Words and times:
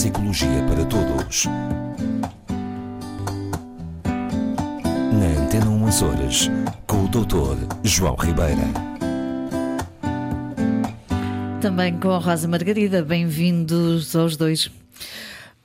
Psicologia 0.00 0.64
para 0.66 0.82
Todos. 0.86 1.44
Na 5.12 5.42
Antena 5.42 5.68
1 5.68 5.86
Açores, 5.88 6.50
com 6.86 7.04
o 7.04 7.08
Dr. 7.08 7.66
João 7.84 8.14
Ribeira. 8.14 8.62
Também 11.60 12.00
com 12.00 12.12
a 12.12 12.18
Rosa 12.18 12.48
Margarida. 12.48 13.02
Bem-vindos 13.02 14.16
aos 14.16 14.38
dois. 14.38 14.70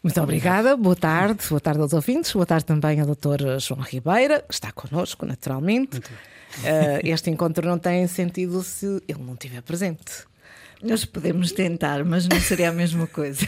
Muito 0.04 0.22
obrigada, 0.22 0.76
boa 0.76 0.98
tarde, 0.98 1.40
boa 1.48 1.62
tarde 1.62 1.80
aos 1.80 1.94
ouvintes, 1.94 2.34
boa 2.34 2.46
tarde 2.46 2.66
também 2.66 3.00
ao 3.00 3.08
Dr. 3.08 3.58
João 3.60 3.80
Ribeira, 3.80 4.42
que 4.42 4.54
está 4.54 4.70
connosco, 4.74 5.26
naturalmente. 5.26 6.00
Uh, 6.00 7.00
este 7.06 7.30
encontro 7.30 7.66
não 7.66 7.80
tem 7.80 8.06
sentido 8.06 8.62
se 8.64 9.02
ele 9.08 9.24
não 9.24 9.36
estiver 9.36 9.62
presente. 9.62 10.26
Nós 10.82 11.06
podemos 11.06 11.52
tentar, 11.52 12.04
mas 12.04 12.28
não 12.28 12.40
seria 12.40 12.70
a 12.70 12.72
mesma 12.72 13.08
coisa. 13.08 13.46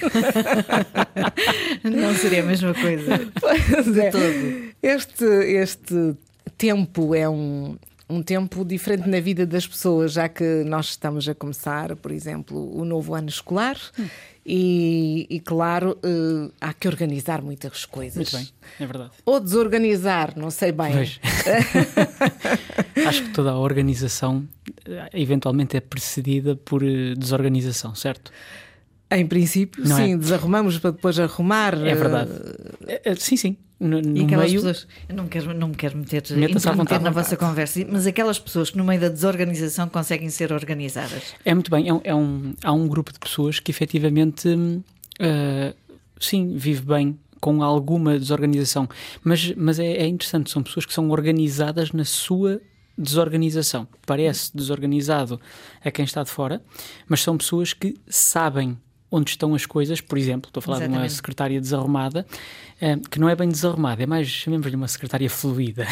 não 1.83 2.15
seria 2.15 2.41
a 2.41 2.45
mesma 2.45 2.73
coisa. 2.73 3.31
Pois 3.39 3.93
de 3.93 3.99
é. 3.99 4.09
todo. 4.09 4.73
Este, 4.81 5.25
este 5.25 6.15
tempo 6.57 7.13
é 7.13 7.27
um, 7.29 7.77
um 8.09 8.21
tempo 8.23 8.63
diferente 8.63 9.09
na 9.09 9.19
vida 9.19 9.45
das 9.45 9.67
pessoas, 9.67 10.13
já 10.13 10.29
que 10.29 10.63
nós 10.65 10.87
estamos 10.87 11.27
a 11.27 11.35
começar, 11.35 11.95
por 11.95 12.11
exemplo, 12.11 12.75
o 12.75 12.85
novo 12.85 13.13
ano 13.13 13.29
escolar. 13.29 13.77
Hum. 13.99 14.07
E, 14.49 15.27
e, 15.29 15.41
claro, 15.41 15.99
uh, 16.05 16.49
há 16.61 16.71
que 16.71 16.87
organizar 16.87 17.41
muitas 17.41 17.83
coisas. 17.83 18.31
Muito 18.31 18.37
bem, 18.37 18.49
é 18.79 18.85
verdade. 18.85 19.11
Ou 19.25 19.41
desorganizar, 19.41 20.39
não 20.39 20.49
sei 20.49 20.71
bem. 20.71 20.93
Acho 23.05 23.23
que 23.23 23.29
toda 23.29 23.51
a 23.51 23.57
organização 23.57 24.47
eh, 24.85 25.09
eventualmente 25.13 25.75
é 25.77 25.79
precedida 25.79 26.55
por 26.55 26.83
eh, 26.83 27.13
desorganização, 27.17 27.93
certo? 27.93 28.31
Em 29.09 29.25
princípio, 29.25 29.83
não 29.87 29.95
sim, 29.95 30.13
é? 30.13 30.17
desarrumamos 30.17 30.77
para 30.79 30.91
depois 30.91 31.19
arrumar. 31.19 31.73
É 31.75 31.95
verdade. 31.95 32.31
Uh... 32.31 33.15
Sim, 33.17 33.37
sim 33.37 33.57
no, 33.79 34.01
no 34.01 34.17
e 34.17 34.25
aquelas 34.25 34.49
meio... 34.49 34.61
pessoas, 34.61 34.87
não 35.13 35.27
quero, 35.27 35.53
não 35.53 35.67
me 35.69 35.75
quero 35.75 35.97
meter, 35.97 36.23
meter 36.35 36.99
na 37.01 37.11
vossa 37.11 37.37
conversa, 37.37 37.85
mas 37.89 38.07
aquelas 38.07 38.39
pessoas 38.39 38.69
que 38.69 38.77
no 38.77 38.83
meio 38.83 38.99
da 38.99 39.09
desorganização 39.09 39.87
conseguem 39.87 40.29
ser 40.29 40.51
organizadas. 40.51 41.35
É 41.45 41.53
muito 41.53 41.69
bem, 41.69 41.87
é 41.87 41.93
um, 41.93 42.01
é 42.03 42.15
um 42.15 42.53
há 42.63 42.71
um 42.71 42.87
grupo 42.87 43.13
de 43.13 43.19
pessoas 43.19 43.59
que 43.59 43.69
efetivamente, 43.69 44.49
uh, 44.49 45.75
sim, 46.19 46.57
vive 46.57 46.81
bem 46.81 47.19
com 47.39 47.61
alguma 47.61 48.17
desorganização, 48.17 48.89
mas, 49.23 49.53
mas 49.55 49.79
é, 49.79 49.85
é 49.85 50.07
interessante, 50.07 50.49
são 50.49 50.63
pessoas 50.63 50.85
que 50.85 50.93
são 50.93 51.11
organizadas 51.11 51.91
na 51.91 52.03
sua 52.03 52.59
desorganização. 52.97 53.87
Parece 54.05 54.55
desorganizado 54.55 55.39
a 55.83 55.91
quem 55.91 56.05
está 56.05 56.23
de 56.23 56.29
fora, 56.29 56.61
mas 57.07 57.21
são 57.21 57.37
pessoas 57.37 57.73
que 57.73 57.95
sabem 58.07 58.77
onde 59.09 59.31
estão 59.31 59.55
as 59.55 59.65
coisas, 59.65 60.01
por 60.01 60.17
exemplo, 60.17 60.49
estou 60.49 60.59
a 60.59 60.63
falar 60.63 60.77
Exatamente. 60.77 60.99
de 60.99 61.03
uma 61.03 61.09
secretária 61.09 61.61
desarrumada, 61.61 62.25
eh, 62.81 62.97
que 63.09 63.19
não 63.19 63.29
é 63.29 63.35
bem 63.35 63.47
desarrumada, 63.47 64.03
é 64.03 64.05
mais, 64.05 64.27
chamemos-lhe 64.27 64.75
uma 64.75 64.87
secretária 64.87 65.29
fluida, 65.29 65.87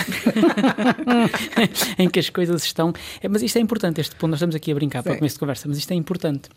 em 1.98 2.10
que 2.10 2.20
as 2.20 2.30
coisas 2.30 2.66
estão. 2.66 2.92
É, 3.22 3.30
mas 3.30 3.42
isto 3.42 3.58
é 3.58 3.62
importante, 3.62 4.02
este 4.02 4.16
ponto, 4.16 4.32
nós 4.32 4.40
estamos 4.40 4.56
aqui 4.56 4.72
a 4.72 4.76
brincar 4.76 5.02
Sim. 5.02 5.10
para 5.10 5.18
começo 5.18 5.36
de 5.36 5.40
conversa, 5.40 5.68
mas 5.68 5.78
isto 5.78 5.92
é 5.92 5.96
importante, 5.96 6.50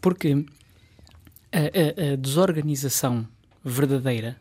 porque 0.00 0.44
a, 1.52 1.58
a, 1.58 2.12
a 2.12 2.16
desorganização 2.16 3.26
verdadeira 3.64 4.36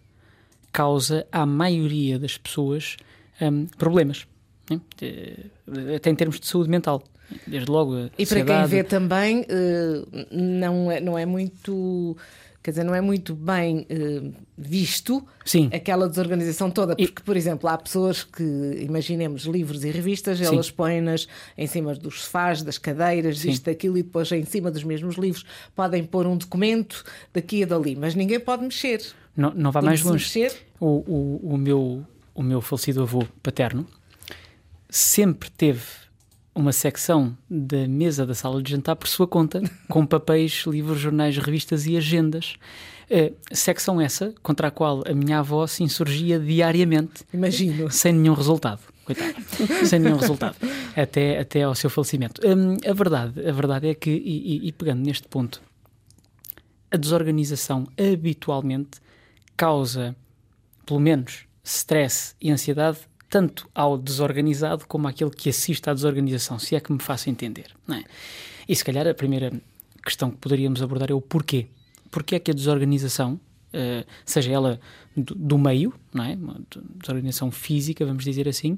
causa 0.71 1.27
à 1.31 1.45
maioria 1.45 2.17
das 2.17 2.37
pessoas 2.37 2.97
um, 3.39 3.67
problemas, 3.77 4.25
né? 4.71 5.95
até 5.95 6.09
em 6.09 6.15
termos 6.15 6.39
de 6.39 6.47
saúde 6.47 6.69
mental 6.69 7.03
desde 7.47 7.69
logo. 7.69 8.09
e 8.17 8.25
para 8.25 8.43
quem 8.43 8.65
vê 8.65 8.83
também, 8.83 9.45
eh, 9.47 10.03
não, 10.31 10.91
é, 10.91 10.99
não 10.99 11.17
é 11.17 11.25
muito 11.25 12.17
quer 12.61 12.71
dizer, 12.71 12.83
não 12.83 12.93
é 12.93 13.01
muito 13.01 13.33
bem 13.33 13.87
uh, 13.89 14.33
visto 14.57 15.25
Sim. 15.43 15.69
aquela 15.73 16.07
desorganização 16.07 16.69
toda, 16.69 16.95
porque, 16.95 17.21
e... 17.21 17.23
por 17.23 17.35
exemplo, 17.35 17.67
há 17.67 17.77
pessoas 17.77 18.23
que, 18.23 18.43
imaginemos, 18.79 19.43
livros 19.43 19.83
e 19.83 19.89
revistas, 19.89 20.37
Sim. 20.37 20.45
elas 20.45 20.69
põem-nas 20.69 21.27
em 21.57 21.65
cima 21.65 21.95
dos 21.95 22.21
sofás, 22.21 22.61
das 22.61 22.77
cadeiras, 22.77 23.39
Sim. 23.39 23.49
isto, 23.49 23.69
aquilo, 23.69 23.97
e 23.97 24.03
depois 24.03 24.31
em 24.31 24.45
cima 24.45 24.69
dos 24.69 24.83
mesmos 24.83 25.15
livros 25.15 25.45
podem 25.75 26.03
pôr 26.03 26.27
um 26.27 26.37
documento 26.37 27.03
daqui 27.33 27.61
e 27.61 27.65
dali, 27.65 27.95
mas 27.95 28.13
ninguém 28.13 28.39
pode 28.39 28.63
mexer. 28.63 29.01
Não, 29.35 29.51
não 29.55 29.71
vá 29.71 29.81
mais 29.81 30.03
longe. 30.03 30.23
Mexer. 30.25 30.53
O, 30.79 30.85
o, 30.85 31.53
o, 31.53 31.57
meu, 31.57 32.05
o 32.35 32.43
meu 32.43 32.61
falecido 32.61 33.01
avô 33.01 33.25
paterno 33.41 33.87
sempre 34.91 35.49
teve 35.49 35.81
uma 36.53 36.73
secção 36.73 37.35
da 37.49 37.87
mesa 37.87 38.25
da 38.25 38.35
sala 38.35 38.61
de 38.61 38.71
jantar 38.71 38.97
por 38.97 39.07
sua 39.07 39.25
conta, 39.25 39.61
com 39.89 40.05
papéis, 40.05 40.65
livros, 40.67 40.99
jornais, 40.99 41.37
revistas 41.37 41.87
e 41.87 41.95
agendas. 41.95 42.57
Uh, 43.09 43.35
secção 43.51 43.99
essa 43.99 44.33
contra 44.43 44.67
a 44.67 44.71
qual 44.71 45.03
a 45.05 45.13
minha 45.13 45.39
avó 45.39 45.65
se 45.65 45.81
insurgia 45.81 46.37
diariamente. 46.37 47.23
Imagino. 47.33 47.89
Sem 47.89 48.13
nenhum 48.13 48.33
resultado. 48.33 48.81
Coitada. 49.05 49.33
sem 49.85 49.99
nenhum 49.99 50.17
resultado. 50.17 50.55
Até, 50.95 51.39
até 51.39 51.63
ao 51.63 51.73
seu 51.73 51.89
falecimento. 51.89 52.41
Um, 52.45 52.75
a, 52.85 52.93
verdade, 52.93 53.47
a 53.47 53.51
verdade 53.53 53.87
é 53.87 53.95
que, 53.95 54.09
e, 54.09 54.67
e 54.67 54.71
pegando 54.73 55.05
neste 55.05 55.25
ponto, 55.25 55.61
a 56.91 56.97
desorganização 56.97 57.87
habitualmente 57.97 58.99
causa, 59.55 60.13
pelo 60.85 60.99
menos, 60.99 61.45
stress 61.63 62.35
e 62.41 62.51
ansiedade 62.51 62.99
tanto 63.31 63.67
ao 63.73 63.97
desorganizado 63.97 64.85
como 64.85 65.07
àquele 65.07 65.31
que 65.31 65.49
assiste 65.49 65.89
à 65.89 65.93
desorganização, 65.93 66.59
se 66.59 66.75
é 66.75 66.81
que 66.81 66.91
me 66.91 67.01
faço 67.01 67.29
entender. 67.29 67.67
Não 67.87 67.95
é? 67.95 68.03
E 68.67 68.75
se 68.75 68.83
calhar 68.83 69.07
a 69.07 69.13
primeira 69.13 69.53
questão 70.03 70.29
que 70.29 70.35
poderíamos 70.35 70.83
abordar 70.83 71.09
é 71.09 71.13
o 71.13 71.21
porquê. 71.21 71.67
Porquê 72.11 72.35
é 72.35 72.39
que 72.39 72.51
a 72.51 72.53
desorganização, 72.53 73.35
uh, 73.73 74.05
seja 74.25 74.51
ela 74.51 74.81
do, 75.15 75.57
meio, 75.57 75.93
não 76.13 76.25
é? 76.25 76.37
Desorganização 76.99 77.49
física, 77.51 78.05
vamos 78.05 78.25
dizer 78.25 78.49
assim, 78.49 78.73
uh, 78.73 78.77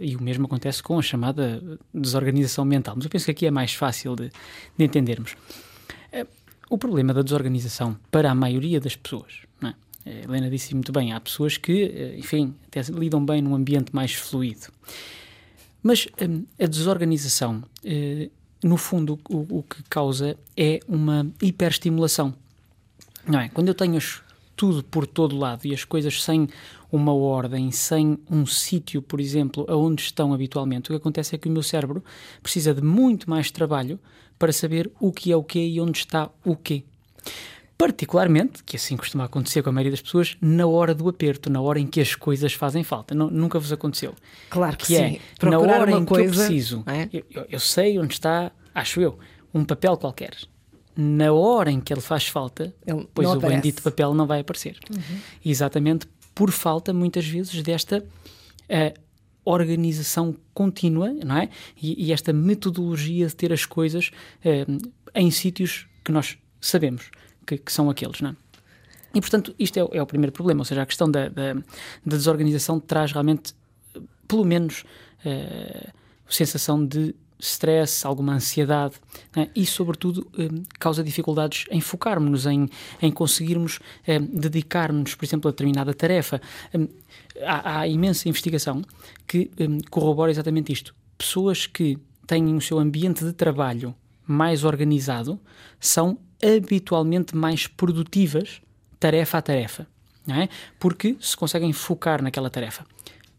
e 0.00 0.16
o 0.16 0.22
mesmo 0.22 0.46
acontece 0.46 0.82
com 0.82 0.98
a 0.98 1.02
chamada 1.02 1.62
desorganização 1.92 2.64
mental. 2.64 2.94
Mas 2.96 3.04
eu 3.04 3.10
penso 3.10 3.26
que 3.26 3.30
aqui 3.30 3.46
é 3.46 3.50
mais 3.50 3.74
fácil 3.74 4.16
de, 4.16 4.30
de 4.74 4.84
entendermos. 4.84 5.34
Uh, 6.14 6.26
o 6.70 6.78
problema 6.78 7.12
da 7.12 7.20
desorganização 7.20 7.98
para 8.10 8.30
a 8.30 8.34
maioria 8.34 8.80
das 8.80 8.96
pessoas, 8.96 9.40
não 9.60 9.68
é? 9.68 9.74
A 10.04 10.10
Helena 10.10 10.50
disse 10.50 10.74
muito 10.74 10.92
bem, 10.92 11.12
há 11.12 11.20
pessoas 11.20 11.56
que, 11.56 11.82
eh, 11.84 12.18
enfim, 12.18 12.54
até 12.66 12.80
lidam 12.90 13.24
bem 13.24 13.40
num 13.40 13.54
ambiente 13.54 13.94
mais 13.94 14.12
fluido. 14.12 14.66
Mas 15.82 16.06
hum, 16.20 16.44
a 16.60 16.66
desorganização, 16.66 17.62
eh, 17.84 18.30
no 18.62 18.76
fundo, 18.76 19.18
o, 19.28 19.58
o, 19.58 19.62
que 19.62 19.82
causa 19.84 20.36
é 20.56 20.80
uma 20.88 21.26
hiperestimulação. 21.40 22.34
Não 23.26 23.40
é? 23.40 23.48
Quando 23.48 23.68
eu 23.68 23.74
tenho 23.74 23.98
tudo 24.56 24.84
por 24.84 25.06
todo 25.06 25.36
lado 25.36 25.66
e 25.66 25.74
as 25.74 25.84
coisas 25.84 26.22
sem 26.22 26.48
uma 26.90 27.14
ordem, 27.14 27.70
sem 27.70 28.18
um 28.30 28.44
sítio, 28.44 29.00
por 29.02 29.20
exemplo, 29.20 29.64
aonde 29.68 30.02
estão 30.02 30.32
habitualmente, 30.32 30.90
o 30.90 30.92
que 30.92 30.96
acontece 31.00 31.34
é 31.34 31.38
que 31.38 31.48
o 31.48 31.52
meu 31.52 31.62
cérebro 31.62 32.04
precisa 32.42 32.74
de 32.74 32.82
muito 32.82 33.28
mais 33.28 33.50
trabalho 33.50 33.98
para 34.38 34.52
saber 34.52 34.90
o 35.00 35.12
que 35.12 35.32
é 35.32 35.36
o 35.36 35.42
quê 35.42 35.66
e 35.66 35.80
onde 35.80 35.98
está 35.98 36.30
o 36.44 36.54
quê. 36.54 36.84
Particularmente, 37.82 38.62
que 38.62 38.76
assim 38.76 38.96
costuma 38.96 39.24
acontecer 39.24 39.60
com 39.60 39.70
a 39.70 39.72
maioria 39.72 39.90
das 39.90 40.00
pessoas, 40.00 40.36
na 40.40 40.68
hora 40.68 40.94
do 40.94 41.08
aperto, 41.08 41.50
na 41.50 41.60
hora 41.60 41.80
em 41.80 41.86
que 41.88 42.00
as 42.00 42.14
coisas 42.14 42.52
fazem 42.52 42.84
falta. 42.84 43.12
Não, 43.12 43.28
nunca 43.28 43.58
vos 43.58 43.72
aconteceu. 43.72 44.14
Claro 44.50 44.76
que, 44.76 44.86
que 44.86 44.94
sim. 44.94 45.18
É, 45.40 45.46
na 45.46 45.58
hora 45.58 45.90
em 45.90 46.04
coisa, 46.04 46.30
que 46.30 46.40
eu 46.40 46.46
preciso, 46.46 46.84
é? 46.86 47.08
eu, 47.12 47.24
eu, 47.28 47.46
eu 47.50 47.58
sei 47.58 47.98
onde 47.98 48.14
está, 48.14 48.52
acho 48.72 49.00
eu, 49.00 49.18
um 49.52 49.64
papel 49.64 49.96
qualquer 49.96 50.32
na 50.96 51.32
hora 51.32 51.72
em 51.72 51.80
que 51.80 51.92
ele 51.92 52.00
faz 52.00 52.28
falta, 52.28 52.72
ele 52.86 53.08
pois 53.12 53.26
o 53.26 53.32
aparece. 53.32 53.56
bendito 53.56 53.82
papel 53.82 54.14
não 54.14 54.28
vai 54.28 54.42
aparecer. 54.42 54.78
Uhum. 54.88 55.18
Exatamente 55.44 56.06
por 56.32 56.52
falta, 56.52 56.92
muitas 56.92 57.26
vezes, 57.26 57.60
desta 57.64 57.98
uh, 57.98 59.00
organização 59.44 60.36
contínua, 60.54 61.12
não 61.24 61.36
é? 61.36 61.48
E, 61.80 62.06
e, 62.06 62.12
esta 62.12 62.32
metodologia 62.32 63.26
de 63.26 63.34
ter 63.34 63.52
as 63.52 63.64
coisas 63.64 64.12
uh, 64.44 64.92
em 65.16 65.32
sítios 65.32 65.88
que 66.04 66.12
nós 66.12 66.38
sabemos 66.60 67.10
que, 67.56 67.64
que 67.64 67.72
são 67.72 67.90
aqueles, 67.90 68.20
não 68.20 68.30
é? 68.30 68.36
E, 69.14 69.20
portanto, 69.20 69.54
isto 69.58 69.78
é, 69.78 69.98
é, 69.98 70.02
o 70.02 70.06
primeiro 70.06 70.32
problema, 70.32 70.60
ou 70.60 70.64
seja, 70.64 70.82
a 70.82 70.86
questão 70.86 71.10
da, 71.10 71.28
da, 71.28 71.54
da 71.54 72.16
desorganização 72.16 72.80
traz 72.80 73.12
realmente, 73.12 73.54
pelo 74.26 74.44
menos, 74.44 74.84
uh, 75.24 75.92
sensação 76.26 76.84
de 76.84 77.14
stress, 77.38 78.06
alguma 78.06 78.34
ansiedade 78.34 78.94
né? 79.34 79.50
e, 79.54 79.66
sobretudo, 79.66 80.26
um, 80.38 80.62
causa 80.78 81.02
dificuldades 81.02 81.66
em 81.70 81.80
focarmos-nos, 81.80 82.46
em, 82.46 82.68
em 83.02 83.10
conseguirmos 83.10 83.80
um, 84.08 84.38
dedicar-nos, 84.38 85.14
por 85.14 85.24
exemplo, 85.24 85.48
a 85.48 85.50
determinada 85.50 85.92
tarefa. 85.92 86.40
Um, 86.72 86.88
há, 87.44 87.80
há, 87.80 87.88
imensa 87.88 88.28
investigação 88.28 88.82
que 89.26 89.50
corrobora 89.90 90.30
exatamente 90.30 90.72
isto. 90.72 90.94
Pessoas 91.18 91.66
que 91.66 91.98
têm 92.26 92.54
o 92.54 92.60
seu 92.60 92.78
ambiente 92.78 93.24
de 93.24 93.32
trabalho 93.32 93.94
mais 94.24 94.64
organizado 94.64 95.38
são 95.80 96.16
habitualmente 96.42 97.36
mais 97.36 97.66
produtivas 97.66 98.60
tarefa 98.98 99.38
a 99.38 99.42
tarefa, 99.42 99.86
é? 100.28 100.48
Porque 100.78 101.16
se 101.20 101.36
conseguem 101.36 101.72
focar 101.72 102.22
naquela 102.22 102.48
tarefa. 102.48 102.86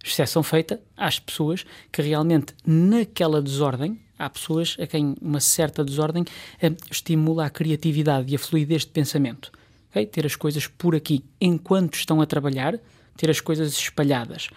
Exceção 0.03 0.43
feita 0.43 0.81
às 0.97 1.17
pessoas 1.17 1.65
que 1.89 2.01
realmente 2.01 2.53
naquela 2.65 3.41
desordem, 3.41 4.01
há 4.19 4.29
pessoas 4.29 4.75
a 4.77 4.85
quem 4.85 5.15
uma 5.21 5.39
certa 5.39 5.83
desordem 5.83 6.25
eh, 6.61 6.73
estimula 6.91 7.45
a 7.45 7.49
criatividade 7.49 8.31
e 8.31 8.35
a 8.35 8.39
fluidez 8.39 8.81
de 8.81 8.91
pensamento. 8.91 9.49
Okay? 9.89 10.05
Ter 10.05 10.25
as 10.25 10.35
coisas 10.35 10.67
por 10.67 10.93
aqui, 10.93 11.23
enquanto 11.39 11.95
estão 11.95 12.19
a 12.19 12.25
trabalhar, 12.25 12.77
ter 13.15 13.29
as 13.29 13.39
coisas 13.39 13.73
espalhadas. 13.77 14.49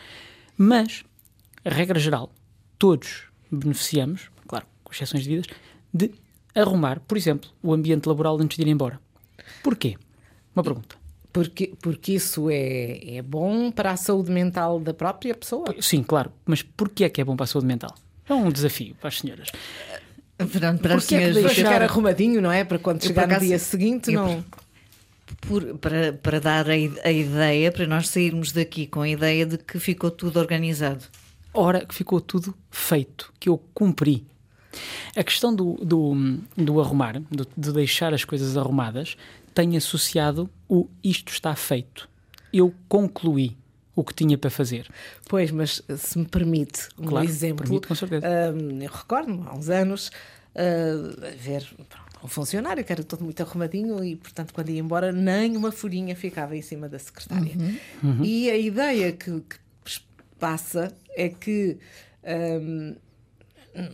Mas, 0.56 1.04
regra 1.64 2.00
geral, 2.00 2.32
todos 2.76 3.24
beneficiamos, 3.48 4.30
claro, 4.48 4.66
com 4.82 4.92
exceções 4.92 5.24
devidas, 5.24 5.46
de 5.94 6.10
arrumar, 6.56 7.00
por 7.00 7.16
exemplo, 7.16 7.50
o 7.62 7.72
ambiente 7.72 8.06
laboral 8.06 8.40
antes 8.40 8.56
de 8.56 8.62
ir 8.62 8.68
embora. 8.68 8.98
Porquê? 9.62 9.96
Uma 10.54 10.64
pergunta. 10.64 10.96
Porque, 11.32 11.74
porque 11.82 12.14
isso 12.14 12.48
é, 12.48 13.16
é 13.16 13.22
bom 13.22 13.70
para 13.70 13.90
a 13.90 13.96
saúde 13.96 14.30
mental 14.30 14.80
da 14.80 14.94
própria 14.94 15.34
pessoa? 15.34 15.66
Sim, 15.80 16.02
claro. 16.02 16.32
Mas 16.46 16.62
porquê 16.62 17.04
é 17.04 17.08
que 17.10 17.20
é 17.20 17.24
bom 17.24 17.36
para 17.36 17.44
a 17.44 17.46
saúde 17.46 17.66
mental? 17.66 17.94
É 18.26 18.32
um 18.32 18.50
desafio 18.50 18.94
para 18.98 19.08
as 19.08 19.18
senhoras. 19.18 19.52
Pronto, 20.38 20.80
para 20.80 20.94
as 20.94 21.04
senhoras 21.04 21.34
deixar... 21.34 21.54
ficar 21.54 21.82
arrumadinho, 21.82 22.40
não 22.40 22.50
é? 22.50 22.64
Para 22.64 22.78
quando 22.78 23.02
chegar 23.02 23.28
no 23.28 23.38
dia 23.38 23.58
seguinte, 23.58 24.10
não... 24.10 24.42
Por, 25.42 25.76
para, 25.78 26.12
para 26.14 26.40
dar 26.40 26.70
a, 26.70 26.72
a, 26.72 27.12
ideia, 27.12 27.70
para 27.70 27.86
nós 27.86 28.08
sairmos 28.08 28.52
daqui 28.52 28.86
com 28.86 29.02
a 29.02 29.08
ideia 29.08 29.44
de 29.44 29.58
que 29.58 29.78
ficou 29.78 30.10
tudo 30.10 30.40
organizado. 30.40 31.04
Ora, 31.52 31.84
que 31.84 31.94
ficou 31.94 32.20
tudo 32.20 32.54
feito, 32.70 33.32
que 33.38 33.48
eu 33.48 33.58
cumpri. 33.74 34.26
A 35.14 35.24
questão 35.24 35.54
do, 35.54 35.74
do, 35.74 36.14
do 36.56 36.80
arrumar, 36.80 37.20
do, 37.30 37.46
de 37.56 37.72
deixar 37.72 38.12
as 38.12 38.24
coisas 38.24 38.56
arrumadas, 38.56 39.16
tem 39.54 39.76
associado 39.76 40.50
o 40.68 40.88
isto 41.02 41.32
está 41.32 41.54
feito. 41.54 42.08
Eu 42.52 42.74
concluí 42.88 43.56
o 43.94 44.04
que 44.04 44.12
tinha 44.12 44.36
para 44.36 44.50
fazer. 44.50 44.86
Pois, 45.26 45.50
mas 45.50 45.82
se 45.96 46.18
me 46.18 46.26
permite 46.26 46.88
um 46.98 47.06
claro, 47.06 47.26
exemplo. 47.26 47.64
Permite, 47.64 47.88
com 47.88 47.94
certeza. 47.94 48.26
Uh, 48.26 48.82
eu 48.82 48.90
recordo-me, 48.90 49.48
há 49.48 49.54
uns 49.54 49.70
anos, 49.70 50.08
uh, 50.54 51.38
ver 51.38 51.66
um 52.22 52.28
funcionário 52.28 52.84
que 52.84 52.92
era 52.92 53.02
todo 53.02 53.24
muito 53.24 53.40
arrumadinho 53.42 54.04
e, 54.04 54.16
portanto, 54.16 54.52
quando 54.52 54.68
ia 54.68 54.80
embora, 54.80 55.10
nem 55.10 55.56
uma 55.56 55.72
folhinha 55.72 56.14
ficava 56.14 56.54
em 56.54 56.62
cima 56.62 56.88
da 56.88 56.98
secretária. 56.98 57.52
Uhum. 57.56 57.78
Uhum. 58.02 58.24
E 58.24 58.50
a 58.50 58.56
ideia 58.56 59.12
que, 59.12 59.40
que, 59.40 59.56
passa 60.38 60.94
é 61.16 61.30
que. 61.30 61.78
Um, 62.22 62.94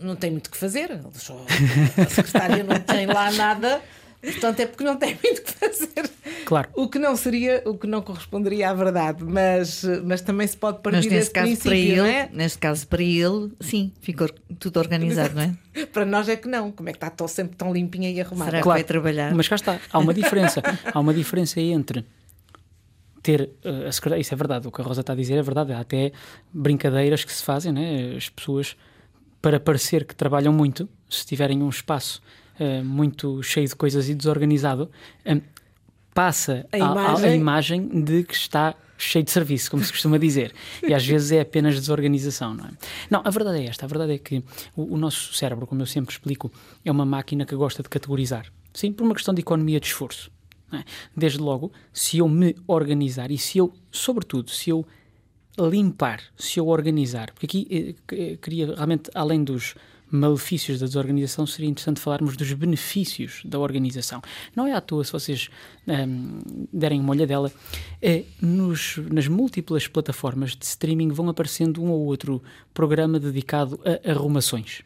não 0.00 0.16
tem 0.16 0.30
muito 0.30 0.46
o 0.46 0.50
que 0.50 0.56
fazer, 0.56 0.90
a 0.92 2.06
secretária 2.06 2.62
não 2.62 2.80
tem 2.80 3.06
lá 3.06 3.30
nada 3.32 3.82
Portanto, 4.22 4.60
é 4.60 4.66
porque 4.66 4.84
não 4.84 4.96
tem 4.96 5.18
muito 5.22 5.38
o 5.38 5.42
que 5.42 5.52
fazer. 5.52 6.10
Claro. 6.44 6.68
O 6.74 6.88
que 6.88 6.96
não 6.96 7.16
seria, 7.16 7.60
o 7.66 7.76
que 7.76 7.88
não 7.88 8.00
corresponderia 8.00 8.70
à 8.70 8.74
verdade, 8.74 9.24
mas, 9.24 9.82
mas 10.04 10.20
também 10.20 10.46
se 10.46 10.56
pode 10.56 10.80
partir 10.80 10.98
mas 10.98 11.06
nesse 11.06 11.30
caso 11.30 11.56
para 11.56 11.76
ele, 11.76 12.08
é? 12.08 12.30
Neste 12.32 12.58
caso, 12.58 12.86
para 12.86 13.02
ele, 13.02 13.52
sim, 13.60 13.92
ficou 14.00 14.28
tudo 14.60 14.78
organizado, 14.78 15.34
não 15.34 15.42
é? 15.42 15.86
para 15.92 16.04
nós 16.04 16.28
é 16.28 16.36
que 16.36 16.46
não. 16.46 16.70
Como 16.70 16.88
é 16.88 16.92
que 16.92 16.98
está 16.98 17.10
tão, 17.10 17.26
sempre 17.26 17.56
tão 17.56 17.72
limpinha 17.72 18.10
e 18.10 18.20
arrumada? 18.20 18.52
Será 18.52 18.62
claro. 18.62 18.78
que 18.78 18.82
vai 18.82 18.86
trabalhar? 18.86 19.34
Mas 19.34 19.48
cá 19.48 19.56
está, 19.56 19.80
há 19.90 19.98
uma 19.98 20.14
diferença. 20.14 20.62
há 20.94 21.00
uma 21.00 21.12
diferença 21.12 21.60
entre 21.60 22.06
ter 23.24 23.50
uh, 23.64 23.88
a 23.88 23.92
secretária, 23.92 24.20
isso 24.20 24.34
é 24.34 24.36
verdade, 24.36 24.68
o 24.68 24.70
que 24.70 24.80
a 24.80 24.84
Rosa 24.84 25.00
está 25.00 25.14
a 25.14 25.16
dizer 25.16 25.36
é 25.36 25.42
verdade, 25.42 25.72
há 25.72 25.80
até 25.80 26.12
brincadeiras 26.52 27.24
que 27.24 27.32
se 27.32 27.42
fazem, 27.42 27.72
né? 27.72 28.14
as 28.16 28.28
pessoas, 28.28 28.76
para 29.42 29.58
parecer 29.58 30.04
que 30.04 30.14
trabalham 30.14 30.52
muito, 30.52 30.88
se 31.10 31.26
tiverem 31.26 31.62
um 31.62 31.68
espaço 31.68 32.22
uh, 32.60 32.84
muito 32.84 33.42
cheio 33.42 33.66
de 33.66 33.74
coisas 33.74 34.08
e 34.08 34.14
desorganizado, 34.14 34.88
um, 35.26 35.40
passa 36.14 36.66
a, 36.72 36.76
a, 36.76 36.78
imagem... 36.78 37.28
a, 37.28 37.34
imagem 37.34 38.02
de 38.04 38.22
que 38.22 38.34
está 38.34 38.74
cheio 38.96 39.24
de 39.24 39.32
serviço, 39.32 39.68
como 39.68 39.82
se 39.82 39.90
costuma 39.90 40.16
dizer. 40.16 40.54
E 40.80 40.94
às 40.94 41.04
vezes 41.04 41.32
é 41.32 41.40
apenas 41.40 41.74
desorganização, 41.74 42.54
não 42.54 42.66
é? 42.66 42.70
Não, 43.10 43.20
a 43.24 43.30
verdade 43.30 43.58
é 43.58 43.66
esta. 43.66 43.84
A 43.84 43.88
verdade 43.88 44.12
é 44.12 44.18
que 44.18 44.44
o, 44.76 44.94
o 44.94 44.96
nosso 44.96 45.34
cérebro, 45.34 45.66
como 45.66 45.82
eu 45.82 45.86
sempre 45.86 46.12
explico, 46.14 46.52
é 46.84 46.90
uma 46.92 47.04
máquina 47.04 47.44
que 47.44 47.56
gosta 47.56 47.82
de 47.82 47.88
categorizar. 47.88 48.46
Sim, 48.72 48.92
por 48.92 49.04
uma 49.04 49.14
questão 49.14 49.34
de 49.34 49.40
economia 49.40 49.80
de 49.80 49.86
esforço. 49.86 50.30
É? 50.72 50.84
Desde 51.14 51.38
logo, 51.38 51.70
se 51.92 52.18
eu 52.18 52.28
me 52.28 52.56
organizar 52.66 53.30
e 53.30 53.36
se 53.36 53.58
eu, 53.58 53.74
sobretudo, 53.90 54.50
se 54.50 54.70
eu 54.70 54.86
limpar, 55.58 56.20
se 56.36 56.58
eu 56.58 56.68
organizar, 56.68 57.30
porque 57.32 57.46
aqui 57.46 57.96
eh, 58.10 58.14
eh 58.14 58.36
queria 58.40 58.74
realmente, 58.74 59.10
além 59.14 59.44
dos 59.44 59.74
malefícios 60.12 60.78
da 60.78 60.86
desorganização, 60.86 61.46
seria 61.46 61.70
interessante 61.70 61.98
falarmos 61.98 62.36
dos 62.36 62.52
benefícios 62.52 63.40
da 63.44 63.58
organização. 63.58 64.20
Não 64.54 64.66
é 64.66 64.72
à 64.72 64.80
toa, 64.80 65.02
se 65.02 65.10
vocês 65.10 65.48
um, 65.88 66.66
derem 66.70 67.00
uma 67.00 67.12
olhadela, 67.12 67.50
é, 68.00 68.24
nos, 68.40 68.98
nas 69.10 69.26
múltiplas 69.26 69.88
plataformas 69.88 70.54
de 70.54 70.66
streaming 70.66 71.08
vão 71.08 71.28
aparecendo 71.30 71.82
um 71.82 71.90
ou 71.90 72.04
outro 72.04 72.42
programa 72.74 73.18
dedicado 73.18 73.80
a 73.84 74.10
arrumações. 74.10 74.82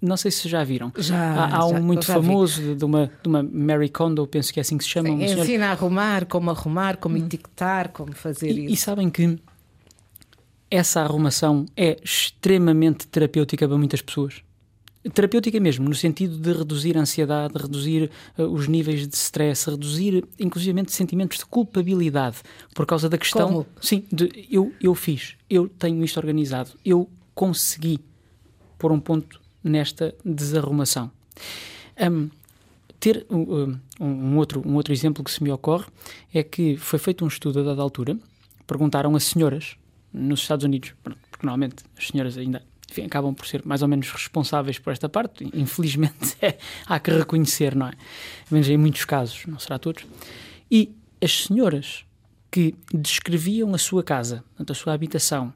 Não 0.00 0.16
sei 0.16 0.30
se 0.30 0.48
já 0.48 0.64
viram. 0.64 0.92
Já, 0.96 1.16
há, 1.16 1.56
há 1.56 1.66
um 1.66 1.82
muito 1.82 2.06
famoso 2.06 2.60
de, 2.62 2.74
de, 2.74 2.84
uma, 2.84 3.10
de 3.22 3.28
uma 3.28 3.42
Mary 3.42 3.90
Kondo, 3.90 4.26
penso 4.26 4.52
que 4.52 4.58
é 4.58 4.62
assim 4.62 4.78
que 4.78 4.84
se 4.84 4.90
chama. 4.90 5.08
Sim, 5.08 5.22
ensina 5.24 5.44
senhora... 5.44 5.66
a 5.66 5.72
arrumar, 5.72 6.24
como 6.26 6.50
arrumar, 6.50 6.96
como 6.96 7.16
hum. 7.16 7.26
etiquetar, 7.26 7.90
como 7.90 8.14
fazer 8.14 8.50
e, 8.50 8.64
isso. 8.64 8.74
E 8.74 8.76
sabem 8.78 9.10
que 9.10 9.38
essa 10.70 11.00
arrumação 11.00 11.66
é 11.76 11.98
extremamente 12.02 13.06
terapêutica 13.06 13.66
para 13.66 13.76
muitas 13.76 14.00
pessoas 14.00 14.42
terapêutica 15.08 15.58
mesmo, 15.58 15.88
no 15.88 15.94
sentido 15.94 16.36
de 16.36 16.52
reduzir 16.52 16.96
a 16.98 17.00
ansiedade, 17.00 17.54
reduzir 17.56 18.10
uh, 18.36 18.42
os 18.42 18.68
níveis 18.68 19.08
de 19.08 19.16
stress, 19.16 19.70
reduzir 19.70 20.24
inclusive 20.38 20.84
sentimentos 20.88 21.38
de 21.38 21.46
culpabilidade 21.46 22.38
por 22.74 22.84
causa 22.84 23.08
da 23.08 23.16
questão. 23.16 23.48
Como? 23.48 23.66
Sim, 23.80 24.04
de 24.12 24.46
eu, 24.50 24.72
eu 24.80 24.94
fiz, 24.94 25.36
eu 25.48 25.68
tenho 25.68 26.04
isto 26.04 26.18
organizado, 26.18 26.72
eu 26.84 27.08
consegui 27.34 27.98
pôr 28.78 28.92
um 28.92 29.00
ponto 29.00 29.40
nesta 29.64 30.14
desarrumação. 30.24 31.10
Um, 31.98 32.28
ter 32.98 33.26
um, 33.30 33.78
um, 33.98 34.36
outro, 34.36 34.62
um 34.66 34.74
outro 34.74 34.92
exemplo 34.92 35.24
que 35.24 35.30
se 35.30 35.42
me 35.42 35.50
ocorre 35.50 35.86
é 36.34 36.42
que 36.42 36.76
foi 36.76 36.98
feito 36.98 37.24
um 37.24 37.28
estudo 37.28 37.60
a 37.60 37.62
dada 37.62 37.80
altura, 37.80 38.18
perguntaram 38.66 39.16
a 39.16 39.20
senhoras 39.20 39.76
nos 40.12 40.40
Estados 40.40 40.64
Unidos, 40.64 40.94
porque 41.02 41.46
normalmente 41.46 41.84
as 41.96 42.08
senhoras 42.08 42.36
ainda 42.36 42.62
enfim, 42.90 43.04
acabam 43.04 43.32
por 43.32 43.46
ser 43.46 43.64
mais 43.64 43.82
ou 43.82 43.88
menos 43.88 44.10
responsáveis 44.10 44.78
por 44.78 44.92
esta 44.92 45.08
parte. 45.08 45.48
Infelizmente, 45.54 46.36
é, 46.42 46.58
há 46.86 46.98
que 46.98 47.10
reconhecer, 47.10 47.74
não 47.74 47.86
é? 47.86 47.92
Menos 48.50 48.68
em 48.68 48.76
muitos 48.76 49.04
casos, 49.04 49.46
não 49.46 49.58
será 49.58 49.78
todos. 49.78 50.04
E 50.70 50.94
as 51.22 51.44
senhoras 51.44 52.04
que 52.50 52.74
descreviam 52.92 53.72
a 53.74 53.78
sua 53.78 54.02
casa, 54.02 54.42
a 54.58 54.74
sua 54.74 54.92
habitação, 54.92 55.52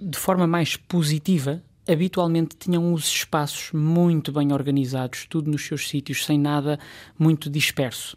de 0.00 0.18
forma 0.18 0.46
mais 0.46 0.76
positiva, 0.76 1.62
habitualmente 1.88 2.56
tinham 2.56 2.92
os 2.92 3.06
espaços 3.06 3.72
muito 3.72 4.30
bem 4.30 4.52
organizados, 4.52 5.26
tudo 5.28 5.50
nos 5.50 5.64
seus 5.66 5.88
sítios, 5.88 6.24
sem 6.24 6.38
nada 6.38 6.78
muito 7.18 7.48
disperso. 7.48 8.16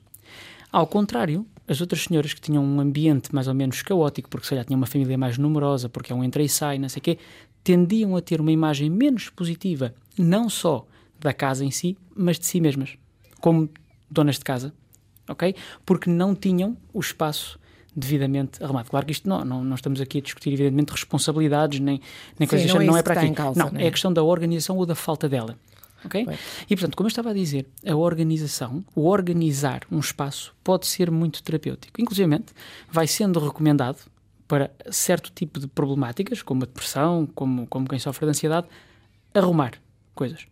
Ao 0.72 0.86
contrário, 0.86 1.46
as 1.67 1.81
outras 1.81 2.03
senhoras 2.03 2.34
que 2.34 2.41
tinham 2.41 2.63
um 2.63 2.79
ambiente 2.79 3.34
mais 3.34 3.48
ou 3.48 3.53
menos 3.53 3.81
caótico, 3.81 4.29
porque 4.29 4.45
se 4.45 4.51
calhar 4.51 4.65
tinham 4.65 4.79
uma 4.79 4.86
família 4.88 5.17
mais 5.17 5.38
numerosa, 5.38 5.89
porque 5.89 6.12
é 6.12 6.15
um 6.15 6.24
entra 6.24 6.43
e 6.43 6.50
sai, 6.50 6.77
não 6.77 6.89
sei 6.89 7.00
o 7.00 7.03
quê, 7.03 7.17
tendiam 7.63 8.15
a 8.15 8.22
ter 8.22 8.39
uma 8.39 8.51
imagem 8.51 8.89
menos 8.89 9.29
positiva, 9.29 9.93
não 10.17 10.50
só 10.50 10.86
da 11.19 11.34
casa 11.34 11.65
em 11.65 11.72
si, 11.72 11.98
mas 12.15 12.38
de 12.38 12.45
si 12.45 12.62
mesmas, 12.62 12.98
como 13.41 13.69
donas 14.10 14.38
de 14.38 14.43
casa, 14.43 14.74
ok? 15.27 15.55
Porque 15.86 16.10
não 16.10 16.36
tinham 16.36 16.77
o 16.93 17.00
espaço 17.00 17.60
devidamente 17.95 18.63
arrumado. 18.63 18.89
Claro 18.89 19.05
que 19.05 19.13
isto 19.13 19.27
não, 19.27 19.43
não, 19.45 19.63
não 19.63 19.75
estamos 19.75 20.01
aqui 20.01 20.17
a 20.17 20.22
discutir, 20.22 20.51
evidentemente, 20.53 20.91
responsabilidades, 20.91 21.79
nem, 21.79 22.01
nem 22.38 22.48
Sim, 22.48 22.50
coisas 22.50 22.74
não, 22.74 22.81
é, 22.81 22.86
não 22.86 22.98
é 22.98 23.01
para 23.01 23.22
aqui. 23.22 23.31
Causa, 23.31 23.60
não, 23.60 23.79
é? 23.79 23.86
é 23.86 23.88
a 23.88 23.91
questão 23.91 24.12
da 24.12 24.22
organização 24.22 24.77
ou 24.77 24.86
da 24.86 24.95
falta 24.95 25.29
dela. 25.29 25.57
Ok? 26.05 26.27
E, 26.69 26.75
portanto, 26.75 26.95
como 26.95 27.07
eu 27.07 27.09
estava 27.09 27.31
a 27.31 27.33
dizer, 27.33 27.67
a 27.85 27.95
organização, 27.95 28.83
o 28.95 29.07
organizar 29.07 29.81
um 29.91 30.00
espaço 30.00 30.53
pode 30.63 30.88
ser 30.88 31.09
muito 31.12 31.41
terapêutico. 31.43 32.00
Inclusive, 32.01 32.43
vai 32.91 33.07
sendo 33.07 33.39
recomendado 33.39 34.00
para 34.47 34.71
certo 34.91 35.31
tipo 35.33 35.59
de 35.59 35.67
problemáticas, 35.67 36.41
como 36.41 36.63
a 36.63 36.65
depressão, 36.65 37.27
como, 37.33 37.65
como 37.67 37.88
quem 37.88 38.00
sofre 38.00 38.25
de 38.25 38.29
ansiedade, 38.31 38.67
arrumar 39.33 39.74
coisas. 40.13 40.45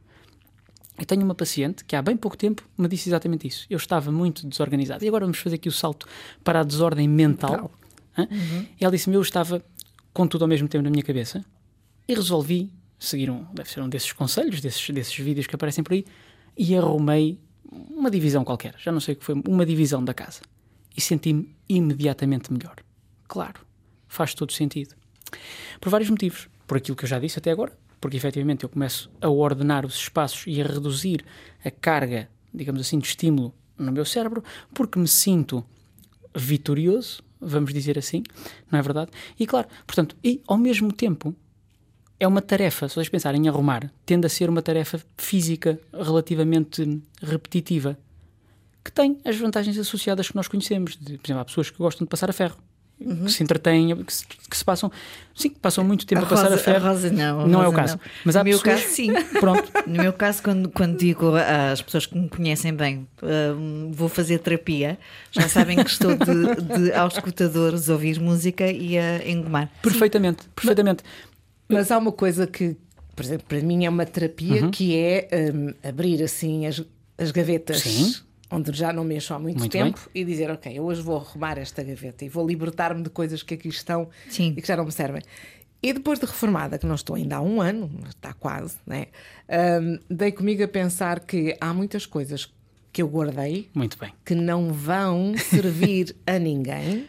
Eu 0.98 1.06
tenho 1.06 1.24
uma 1.24 1.34
paciente 1.34 1.84
que 1.84 1.96
há 1.96 2.02
bem 2.02 2.16
pouco 2.16 2.38
tempo 2.38 2.64
me 2.78 2.88
disse 2.88 3.10
exatamente 3.10 3.48
isso. 3.48 3.66
Eu 3.70 3.78
estava 3.78 4.12
muito 4.12 4.48
desorganizado. 4.48 5.04
E 5.04 5.08
agora 5.08 5.26
vamos 5.26 5.40
fazer 5.40 5.56
aqui 5.56 5.68
o 5.68 5.72
salto 5.72 6.08
para 6.44 6.60
a 6.60 6.64
desordem 6.64 7.08
mental. 7.08 7.72
Uhum. 8.18 8.68
E 8.80 8.84
ela 8.84 8.92
disse-me: 8.92 9.16
Eu 9.16 9.22
estava 9.22 9.64
com 10.14 10.28
tudo 10.28 10.44
ao 10.44 10.48
mesmo 10.48 10.68
tempo 10.68 10.84
na 10.84 10.92
minha 10.92 11.04
cabeça 11.04 11.44
e 12.08 12.14
resolvi 12.14 12.72
seguir 13.06 13.30
um, 13.30 13.46
deve 13.54 13.70
ser 13.70 13.82
um 13.82 13.90
desses 13.90 14.12
conselhos, 14.12 14.62
desses, 14.62 14.90
desses 14.90 15.16
vídeos 15.16 15.48
que 15.48 15.56
aparecem 15.56 15.84
por 15.84 15.94
aí, 15.94 16.06
e 16.58 16.76
arrumei 16.76 17.40
uma 17.90 18.10
divisão 18.10 18.44
qualquer. 18.44 18.76
Já 18.78 18.92
não 18.92 19.00
sei 19.00 19.16
o 19.16 19.18
que 19.18 19.26
foi, 19.26 19.36
uma 19.48 19.66
divisão 19.66 20.04
da 20.04 20.14
casa. 20.14 20.42
E 20.96 21.02
senti-me 21.02 21.56
imediatamente 21.68 22.54
melhor. 22.54 22.76
Claro, 23.28 23.62
faz 24.08 24.34
todo 24.34 24.52
sentido. 24.52 24.96
Por 25.82 25.90
vários 25.90 26.10
motivos. 26.10 26.48
Por 26.68 26.78
aquilo 26.78 26.96
que 26.96 27.04
eu 27.04 27.10
já 27.10 27.20
disse 27.20 27.38
até 27.40 27.52
agora, 27.52 27.78
porque 28.00 28.16
efetivamente 28.16 28.64
eu 28.64 28.70
começo 28.70 29.12
a 29.22 29.30
ordenar 29.30 29.86
os 29.86 29.96
espaços 29.96 30.46
e 30.48 30.62
a 30.62 30.66
reduzir 30.66 31.26
a 31.64 31.70
carga, 31.70 32.30
digamos 32.54 32.82
assim, 32.82 33.00
de 33.00 33.08
estímulo 33.08 33.54
no 33.78 33.92
meu 33.92 34.06
cérebro, 34.06 34.44
porque 34.74 34.98
me 34.98 35.08
sinto 35.08 35.66
vitorioso, 36.36 37.22
vamos 37.40 37.74
dizer 37.74 37.98
assim, 37.98 38.24
não 38.72 38.80
é 38.80 38.82
verdade? 38.82 39.12
E 39.40 39.46
claro, 39.46 39.68
portanto, 39.86 40.16
e 40.24 40.42
ao 40.48 40.58
mesmo 40.58 40.92
tempo 40.92 41.36
é 42.24 42.28
uma 42.28 42.42
tarefa, 42.42 42.88
se 42.88 42.96
vocês 42.96 43.10
pensarem 43.10 43.46
em 43.46 43.50
arrumar, 43.50 43.92
tende 44.06 44.26
a 44.26 44.30
ser 44.30 44.50
uma 44.50 44.62
tarefa 44.62 45.00
física 45.18 45.80
relativamente 45.94 47.02
repetitiva. 47.22 47.98
que 48.84 48.92
tem 48.92 49.18
as 49.24 49.38
vantagens 49.38 49.78
associadas 49.78 50.28
que 50.28 50.36
nós 50.36 50.48
conhecemos. 50.48 50.98
De, 50.98 51.18
por 51.18 51.26
exemplo, 51.26 51.42
há 51.42 51.46
pessoas 51.46 51.70
que 51.70 51.78
gostam 51.78 52.06
de 52.06 52.10
passar 52.10 52.30
a 52.30 52.34
ferro. 52.34 52.58
Uhum. 53.00 53.26
que 53.26 53.32
se 53.32 53.44
entretêm, 53.44 54.04
que 54.06 54.14
se, 54.14 54.26
que 54.26 54.56
se, 54.56 54.64
passam, 54.64 54.90
sim, 55.36 55.50
passam 55.50 55.84
muito 55.84 56.06
tempo 56.06 56.22
a, 56.22 56.26
a 56.26 56.30
passar 56.30 56.44
rosa, 56.44 56.56
a 56.56 56.58
ferro. 56.58 56.86
A 56.86 56.90
rosa 56.90 57.12
não, 57.12 57.42
a 57.42 57.48
não 57.48 57.60
rosa 57.60 57.66
é 57.66 57.70
o 57.70 57.74
caso. 57.74 57.94
Não. 57.96 58.02
Mas 58.24 58.36
no 58.36 58.42
há 58.42 58.44
meu 58.44 58.60
pessoas... 58.60 58.82
caso, 58.82 58.94
sim. 58.94 59.14
Pronto. 59.40 59.72
No 59.88 60.02
meu 60.04 60.14
caso, 60.14 60.44
quando, 60.44 60.70
quando 60.70 60.98
digo 60.98 61.34
às 61.36 61.82
pessoas 61.82 62.06
que 62.06 62.18
me 62.18 62.30
conhecem 62.30 62.74
bem, 62.74 63.08
uh, 63.22 63.92
vou 63.92 64.08
fazer 64.08 64.40
terapia, 64.40 64.98
já 65.32 65.50
sabem 65.50 65.84
que 65.84 65.90
estou 65.90 66.16
de, 66.16 66.62
de 66.62 66.94
aos 66.94 67.16
escutadores 67.16 67.90
ouvir 67.90 68.20
música 68.22 68.72
e 68.72 68.98
a 68.98 69.28
engomar. 69.28 69.70
Perfeitamente, 69.82 70.44
sim. 70.44 70.50
perfeitamente. 70.56 71.04
Mas, 71.04 71.33
mas 71.74 71.92
há 71.92 71.98
uma 71.98 72.12
coisa 72.12 72.48
que, 72.48 72.78
por 73.16 73.26
exemplo, 73.26 73.46
para 73.48 73.62
mim 73.62 73.86
é 73.86 73.90
uma 73.90 74.06
terapia 74.06 74.64
uhum. 74.64 74.72
que 74.72 74.98
é 74.98 75.28
um, 75.54 75.88
abrir 75.88 76.24
assim 76.24 76.66
as, 76.66 76.84
as 77.18 77.32
gavetas. 77.32 77.82
Sim 77.82 78.14
onde 78.54 78.72
já 78.72 78.94
não 78.94 79.04
mexo 79.04 79.34
há 79.34 79.40
muito, 79.40 79.58
muito 79.58 79.72
tempo 79.72 80.00
bem. 80.14 80.22
e 80.22 80.26
dizer, 80.26 80.52
ok, 80.52 80.80
hoje 80.80 81.02
vou 81.02 81.18
arrumar 81.18 81.58
esta 81.58 81.82
gaveta 81.82 82.24
e 82.24 82.30
vou 82.30 82.46
libertar-me 82.46 83.02
de 83.02 83.10
coisas 83.10 83.42
que 83.42 83.56
aqui 83.56 83.68
estão 83.68 84.08
Sim. 84.30 84.54
e 84.56 84.62
que 84.62 84.68
já 84.68 84.78
não 84.78 84.86
me 84.86 84.92
servem. 84.92 85.24
E 85.82 85.92
depois 85.92 86.20
de 86.20 86.26
reformada, 86.26 86.78
que 86.78 86.86
não 86.86 86.96
estou 86.96 87.16
ainda 87.16 87.38
há 87.38 87.42
um 87.42 87.60
ano, 87.60 87.90
mas 88.00 88.10
está 88.10 88.32
quase, 88.32 88.78
né? 88.86 89.08
Um, 89.82 90.00
dei 90.10 90.32
comigo 90.32 90.64
a 90.64 90.68
pensar 90.68 91.20
que 91.20 91.58
há 91.60 91.74
muitas 91.74 92.06
coisas 92.06 92.54
que 92.94 93.02
eu 93.02 93.08
guardei 93.08 93.70
muito 93.74 93.98
bem. 93.98 94.14
que 94.24 94.36
não 94.36 94.72
vão 94.72 95.36
servir 95.36 96.16
a 96.26 96.38
ninguém 96.38 97.08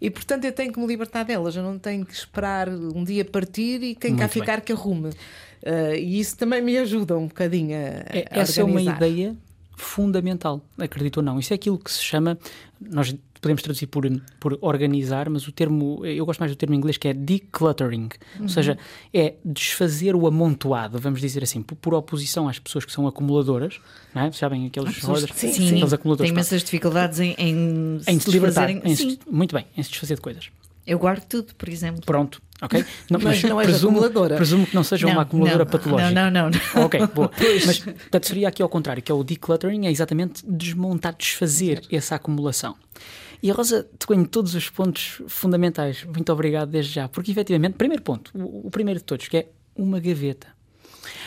e 0.00 0.08
portanto 0.10 0.44
eu 0.44 0.52
tenho 0.52 0.72
que 0.72 0.78
me 0.78 0.86
libertar 0.86 1.24
delas. 1.24 1.56
Eu 1.56 1.62
não 1.62 1.78
tenho 1.78 2.04
que 2.04 2.12
esperar 2.12 2.68
um 2.68 3.02
dia 3.02 3.24
partir 3.24 3.82
e 3.82 3.94
quem 3.94 4.14
cá 4.14 4.28
ficar 4.28 4.60
que 4.60 4.72
arrume. 4.72 5.08
Uh, 5.08 5.94
e 5.96 6.20
isso 6.20 6.36
também 6.36 6.60
me 6.60 6.76
ajuda 6.76 7.16
um 7.16 7.26
bocadinho 7.26 7.74
a, 7.74 7.78
é, 7.78 8.26
a 8.30 8.40
Essa 8.40 8.62
organizar. 8.62 8.62
é 8.62 8.64
uma 8.64 8.96
ideia 8.96 9.36
fundamental, 9.76 10.64
acredito 10.78 11.18
ou 11.18 11.22
não. 11.22 11.38
Isso 11.38 11.52
é 11.52 11.56
aquilo 11.56 11.78
que 11.78 11.90
se 11.90 12.02
chama, 12.02 12.38
nós 12.80 13.14
podemos 13.44 13.62
traduzir 13.62 13.86
por, 13.88 14.04
por 14.40 14.58
organizar, 14.62 15.28
mas 15.28 15.46
o 15.46 15.52
termo, 15.52 16.04
eu 16.04 16.24
gosto 16.24 16.40
mais 16.40 16.50
do 16.50 16.56
termo 16.56 16.74
em 16.74 16.78
inglês 16.78 16.96
que 16.96 17.08
é 17.08 17.12
decluttering, 17.12 18.08
uhum. 18.36 18.42
ou 18.42 18.48
seja, 18.48 18.78
é 19.12 19.34
desfazer 19.44 20.16
o 20.16 20.26
amontoado, 20.26 20.98
vamos 20.98 21.20
dizer 21.20 21.42
assim, 21.42 21.60
por, 21.62 21.76
por 21.76 21.94
oposição 21.94 22.48
às 22.48 22.58
pessoas 22.58 22.86
que 22.86 22.92
são 22.92 23.06
acumuladoras, 23.06 23.80
é? 24.14 24.32
sabem 24.32 24.66
aqueles 24.66 24.98
rodas, 25.02 25.28
sim, 25.34 25.52
sim. 25.52 25.74
aqueles 25.74 25.92
acumuladores. 25.92 26.30
Tem 26.30 26.34
imensas 26.34 26.62
dificuldades 26.62 27.20
em, 27.20 27.34
em, 27.36 28.00
em 28.06 28.18
se 28.18 28.30
libertar, 28.30 28.70
em 28.70 28.96
se, 28.96 29.18
muito 29.30 29.54
bem, 29.54 29.66
em 29.76 29.82
se 29.82 29.90
desfazer 29.90 30.14
de 30.14 30.22
coisas. 30.22 30.48
Eu 30.86 30.98
guardo 30.98 31.24
tudo, 31.24 31.54
por 31.54 31.68
exemplo. 31.68 32.02
Pronto, 32.04 32.42
ok? 32.64 32.84
Não, 33.10 33.20
mas, 33.20 33.42
mas 33.42 33.50
não 33.50 33.60
és 33.60 33.68
presumo, 33.68 33.98
acumuladora. 33.98 34.36
Presumo 34.36 34.66
que 34.66 34.74
não 34.74 34.84
seja 34.84 35.06
não, 35.06 35.14
uma 35.14 35.22
acumuladora 35.22 35.64
não, 35.64 35.70
patológica. 35.70 36.10
Não, 36.10 36.30
não, 36.30 36.50
não. 36.50 36.84
Ok, 36.84 37.00
boa. 37.14 37.30
mas 37.66 37.78
portanto, 37.78 38.26
seria 38.26 38.48
aqui 38.48 38.62
ao 38.62 38.68
contrário, 38.68 39.02
que 39.02 39.10
é 39.10 39.14
o 39.14 39.22
decluttering, 39.22 39.86
é 39.86 39.90
exatamente 39.90 40.44
desmontar, 40.46 41.14
desfazer 41.16 41.82
essa 41.90 42.14
acumulação. 42.14 42.74
E 43.42 43.50
a 43.50 43.54
Rosa 43.54 43.86
tocou 43.98 44.16
em 44.16 44.24
todos 44.24 44.54
os 44.54 44.70
pontos 44.70 45.20
fundamentais. 45.28 46.04
Muito 46.04 46.32
obrigado 46.32 46.70
desde 46.70 46.92
já. 46.92 47.08
Porque, 47.08 47.30
efetivamente, 47.30 47.74
primeiro 47.74 48.02
ponto, 48.02 48.30
o, 48.34 48.68
o 48.68 48.70
primeiro 48.70 49.00
de 49.00 49.04
todos, 49.04 49.28
que 49.28 49.36
é 49.36 49.46
uma 49.76 50.00
gaveta. 50.00 50.46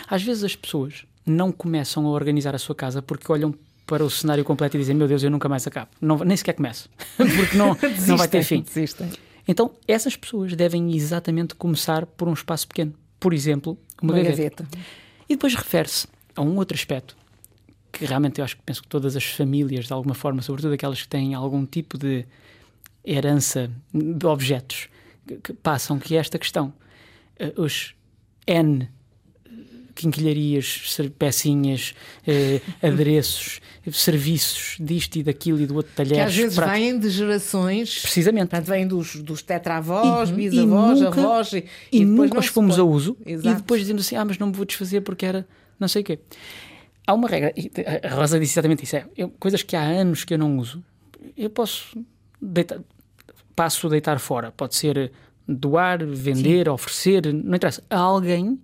Às 0.10 0.24
vezes 0.24 0.44
as 0.44 0.56
pessoas 0.56 1.06
não 1.26 1.52
começam 1.52 2.08
a 2.08 2.10
organizar 2.10 2.56
a 2.56 2.58
sua 2.58 2.74
casa 2.74 3.02
porque 3.02 3.32
olham 3.32 3.54
para 3.86 4.04
o 4.04 4.10
cenário 4.10 4.44
completo 4.44 4.78
e 4.78 4.80
dizem: 4.80 4.96
Meu 4.96 5.08
Deus, 5.08 5.22
eu 5.24 5.30
nunca 5.30 5.48
mais 5.48 5.68
acabo. 5.68 5.90
Não, 6.02 6.18
nem 6.20 6.36
sequer 6.36 6.54
começo. 6.54 6.90
porque 7.16 7.58
não, 7.58 7.78
não 8.08 8.18
vai 8.18 8.28
ter 8.28 8.44
fim. 8.44 8.62
Desistem. 8.62 9.10
Então, 9.48 9.72
essas 9.88 10.16
pessoas 10.16 10.56
devem 10.56 10.96
exatamente 10.96 11.56
começar 11.56 12.06
por 12.06 12.28
um 12.28 12.34
espaço 12.34 12.68
pequeno. 12.68 12.94
Por 13.20 13.34
exemplo, 13.34 13.78
uma, 14.02 14.14
uma 14.14 14.24
gaveta. 14.24 14.64
gaveta. 14.64 14.68
E 15.30 15.36
depois 15.36 15.56
refere-se 15.56 16.08
a 16.36 16.42
um 16.42 16.56
outro 16.58 16.76
aspecto 16.76 17.16
que 17.92 18.06
realmente 18.06 18.40
eu 18.40 18.46
acho 18.46 18.56
que 18.56 18.64
penso 18.64 18.82
que 18.82 18.88
todas 18.88 19.16
as 19.16 19.24
famílias, 19.24 19.88
de 19.88 19.94
alguma 19.94 20.14
forma, 20.14 20.42
sobretudo 20.42 20.74
aquelas 20.74 21.02
que 21.02 21.08
têm 21.08 21.34
algum 21.34 21.66
tipo 21.66 21.98
de 21.98 22.26
herança 23.04 23.72
de 23.94 24.26
objetos, 24.26 24.90
que, 25.26 25.38
que 25.38 25.54
passam, 25.54 25.98
que 25.98 26.16
é 26.16 26.20
esta 26.20 26.38
questão. 26.38 26.74
Uh, 27.40 27.62
os 27.62 27.96
N 28.46 28.90
quinquilharias, 29.98 30.98
pecinhas, 31.18 31.96
eh, 32.26 32.62
adereços, 32.82 33.60
serviços 33.92 34.78
disto 34.80 35.18
e 35.18 35.24
daquilo 35.24 35.60
e 35.60 35.66
do 35.66 35.76
outro 35.76 35.92
talher. 35.96 36.14
Que 36.16 36.20
às 36.20 36.36
vezes 36.36 36.58
vêm 36.58 37.00
de 37.00 37.10
gerações. 37.10 38.00
Precisamente. 38.00 38.50
Portanto, 38.50 38.68
vêm 38.68 38.88
dos, 38.88 39.16
dos 39.16 39.42
tetravós, 39.42 40.30
bisavós, 40.30 41.02
nunca, 41.02 41.20
avós. 41.20 41.54
E, 41.54 41.66
e, 41.92 42.02
e 42.02 42.06
nunca 42.06 42.40
os 42.40 42.48
fomos 42.48 42.78
a 42.78 42.84
uso. 42.84 43.18
Exato. 43.26 43.50
E 43.50 43.56
depois 43.56 43.82
dizendo 43.82 44.00
assim: 44.00 44.16
ah, 44.16 44.24
mas 44.24 44.38
não 44.38 44.48
me 44.48 44.54
vou 44.54 44.66
desfazer 44.66 45.02
porque 45.02 45.26
era 45.26 45.48
não 45.80 45.88
sei 45.88 46.02
o 46.02 46.06
quê. 46.06 46.20
Há 47.06 47.14
uma 47.14 47.28
regra, 47.28 47.54
a 48.04 48.16
Rosa 48.16 48.40
disse 48.40 48.54
exatamente 48.54 48.84
isso: 48.84 48.96
é, 48.96 49.06
eu, 49.18 49.30
coisas 49.40 49.64
que 49.64 49.76
há 49.76 49.82
anos 49.82 50.24
que 50.24 50.34
eu 50.34 50.38
não 50.38 50.58
uso, 50.58 50.84
eu 51.36 51.50
posso 51.50 51.98
deitar, 52.42 52.80
passo 53.56 53.88
a 53.88 53.90
deitar 53.90 54.20
fora. 54.20 54.52
Pode 54.52 54.76
ser 54.76 55.12
doar, 55.48 56.06
vender, 56.06 56.66
Sim. 56.66 56.72
oferecer, 56.72 57.34
não 57.34 57.56
interessa. 57.56 57.82
A 57.90 57.98
alguém 57.98 58.60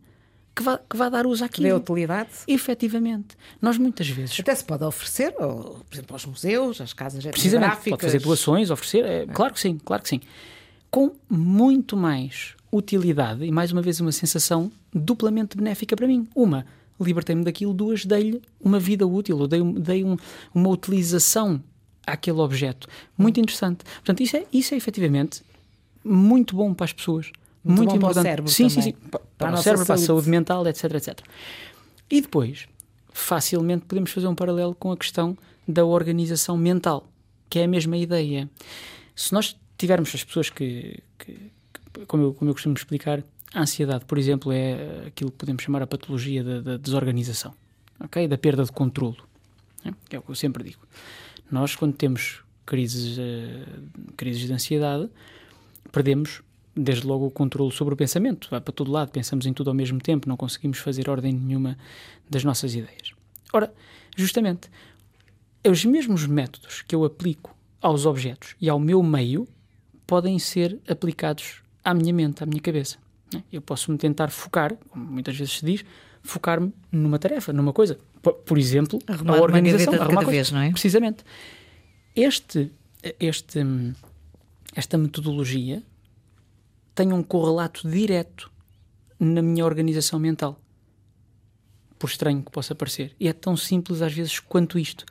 que 0.56 0.62
vá, 0.62 0.78
que 0.78 0.96
vá 0.96 1.10
dar 1.10 1.26
uso 1.26 1.44
àquilo. 1.44 1.68
Dê 1.68 1.74
utilidade. 1.74 2.30
Efetivamente. 2.48 3.36
Nós 3.62 3.78
muitas 3.78 4.08
vezes. 4.08 4.40
Até 4.40 4.54
se 4.54 4.64
pode 4.64 4.84
oferecer, 4.84 5.34
ou, 5.40 5.84
por 5.90 5.96
exemplo, 5.96 6.14
aos 6.14 6.26
museus, 6.26 6.82
às 6.82 6.94
casas 6.94 7.26
Precisamente. 7.26 7.90
Pode 7.90 8.02
fazer 8.02 8.20
doações, 8.20 8.70
oferecer. 8.70 9.06
É, 9.06 9.24
é. 9.24 9.28
Claro 9.28 9.54
que 9.54 9.60
sim, 9.60 9.80
claro 9.84 10.04
que 10.04 10.10
sim. 10.10 10.22
Com 10.92 11.12
muito 11.28 11.98
mais 11.98 12.56
utilidade 12.72 13.44
e, 13.44 13.52
mais 13.52 13.72
uma 13.72 13.82
vez, 13.82 14.00
uma 14.00 14.12
sensação 14.12 14.72
duplamente 14.94 15.58
benéfica 15.58 15.96
para 15.96 16.08
mim. 16.08 16.28
Uma, 16.36 16.66
libertei-me 17.00 17.44
daquilo. 17.44 17.74
Duas, 17.74 18.06
dei-lhe 18.06 18.42
uma 18.62 18.80
vida 18.80 19.08
útil, 19.08 19.40
ou 19.40 19.48
dei, 19.48 19.62
dei 19.74 20.04
um, 20.04 20.16
uma 20.54 20.70
utilização 20.70 21.64
àquele 22.06 22.38
objeto. 22.38 22.88
Muito 23.18 23.40
interessante. 23.40 23.84
Portanto, 23.84 24.22
isso 24.22 24.38
é, 24.38 24.46
isso 24.54 24.74
é 24.74 24.78
efetivamente 24.78 25.42
muito 26.04 26.56
bom 26.56 26.74
para 26.74 26.86
as 26.86 26.94
pessoas. 26.94 27.32
Muito, 27.64 27.78
muito 27.78 27.96
importante. 27.96 28.14
para 28.14 28.22
o 28.22 28.24
cérebro 28.24 28.52
sim, 28.52 28.68
também. 28.68 28.84
sim, 28.84 28.92
sim. 28.92 29.10
Para, 29.10 29.22
para 29.38 29.52
o 29.52 29.54
a 29.54 29.58
cérebro, 29.58 29.86
para 29.86 29.96
a 29.96 29.98
saúde. 29.98 30.08
saúde 30.08 30.30
mental, 30.30 30.68
etc, 30.68 30.84
etc. 30.96 31.20
E 32.10 32.22
depois, 32.22 32.68
facilmente 33.14 33.86
podemos 33.86 34.12
fazer 34.12 34.28
um 34.28 34.36
paralelo 34.36 34.76
com 34.76 34.92
a 34.92 34.98
questão 34.98 35.38
da 35.68 35.86
organização 35.86 36.58
mental, 36.58 37.08
que 37.50 37.60
é 37.60 37.64
a 37.64 37.68
mesma 37.68 37.96
ideia. 37.96 38.50
Se 39.16 39.34
nós 39.34 39.58
tivermos 39.78 40.14
as 40.14 40.24
pessoas 40.24 40.50
que, 40.50 41.00
que, 41.18 41.34
que 41.94 42.06
como, 42.06 42.24
eu, 42.24 42.34
como 42.34 42.50
eu 42.50 42.54
costumo 42.54 42.76
explicar, 42.76 43.24
a 43.54 43.62
ansiedade, 43.62 44.06
por 44.06 44.18
exemplo, 44.18 44.52
é 44.52 45.06
aquilo 45.08 45.32
que 45.32 45.38
podemos 45.38 45.62
chamar 45.62 45.82
a 45.84 45.88
patologia 45.88 46.44
da, 46.44 46.62
da 46.62 46.78
desorganização, 46.78 47.54
ok? 48.00 48.28
Da 48.28 48.38
perda 48.38 48.64
de 48.64 48.72
controlo, 48.72 49.24
né? 49.86 49.94
é 50.10 50.18
o 50.18 50.22
que 50.22 50.30
eu 50.32 50.36
sempre 50.36 50.64
digo. 50.64 50.80
Nós, 51.52 51.76
quando 51.76 51.94
temos 51.94 52.44
crises, 52.66 53.18
uh, 53.18 54.14
crises 54.18 54.48
de 54.48 54.54
ansiedade, 54.54 55.08
perdemos 55.92 56.42
desde 56.76 57.06
logo 57.06 57.28
o 57.28 57.32
controle 57.32 57.72
sobre 57.72 57.94
o 57.94 57.98
pensamento. 57.98 58.48
Vai 58.50 58.60
para 58.60 58.74
todo 58.74 58.92
lado, 58.92 59.12
pensamos 59.12 59.46
em 59.46 59.54
tudo 59.54 59.70
ao 59.70 59.74
mesmo 59.74 60.00
tempo, 60.00 60.28
não 60.28 60.38
conseguimos 60.38 60.80
fazer 60.80 61.10
ordem 61.10 61.32
nenhuma 61.34 61.78
das 62.30 62.44
nossas 62.44 62.74
ideias. 62.74 63.14
Ora, 63.52 63.74
justamente, 64.16 64.70
os 65.68 65.86
mesmos 65.86 66.26
métodos 66.26 66.82
que 66.82 66.96
eu 66.96 67.06
aplico 67.06 67.56
aos 67.82 68.06
objetos 68.06 68.56
e 68.60 68.70
ao 68.70 68.80
meu 68.80 69.04
meio 69.04 69.48
podem 70.08 70.38
ser 70.40 70.80
aplicados 70.88 71.62
à 71.84 71.94
minha 71.94 72.14
mente, 72.14 72.44
à 72.44 72.46
minha 72.46 72.62
cabeça. 72.62 72.98
Eu 73.52 73.62
posso 73.62 73.92
me 73.92 73.98
tentar 73.98 74.30
focar, 74.30 74.76
como 74.90 75.06
muitas 75.06 75.36
vezes 75.36 75.60
se 75.60 75.66
diz, 75.66 75.86
focar-me 76.22 76.72
numa 76.92 77.18
tarefa, 77.18 77.52
numa 77.52 77.74
coisa. 77.74 78.00
Por, 78.22 78.34
por 78.34 78.58
exemplo, 78.58 79.00
arrumar 79.08 79.38
a 79.38 79.42
organização, 79.42 79.94
uma 79.94 80.04
arrumar 80.04 80.22
cada 80.22 80.32
vez, 80.32 80.52
não 80.52 80.62
é? 80.62 80.72
Precisamente. 80.72 81.24
Este, 82.16 82.72
este, 83.20 83.60
esta 84.76 84.98
metodologia 84.98 85.84
tem 86.96 87.12
um 87.12 87.24
correlato 87.24 87.90
direto 87.90 88.52
na 89.20 89.42
minha 89.42 89.66
organização 89.66 90.20
mental. 90.20 90.60
Por 91.98 92.10
estranho 92.10 92.44
que 92.44 92.52
possa 92.52 92.76
parecer. 92.76 93.16
E 93.20 93.28
é 93.28 93.34
tão 93.34 93.56
simples 93.56 94.02
às 94.02 94.14
vezes 94.14 94.40
quanto 94.40 94.78
isto. 94.78 95.06